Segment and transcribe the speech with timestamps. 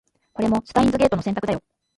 [0.33, 1.59] これもシュタインズゲートの選択だよ